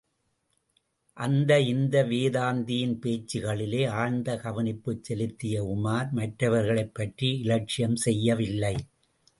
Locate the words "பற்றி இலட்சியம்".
6.93-7.95